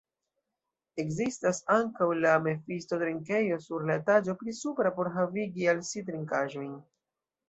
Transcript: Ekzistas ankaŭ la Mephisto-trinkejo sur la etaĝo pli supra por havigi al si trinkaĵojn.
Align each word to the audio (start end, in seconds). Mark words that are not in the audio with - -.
Ekzistas 1.01 1.57
ankaŭ 1.73 2.07
la 2.21 2.31
Mephisto-trinkejo 2.45 3.59
sur 3.65 3.85
la 3.89 3.97
etaĝo 4.01 4.35
pli 4.39 4.55
supra 4.61 4.93
por 4.97 5.11
havigi 5.19 5.69
al 5.75 5.83
si 5.91 6.03
trinkaĵojn. 6.09 6.73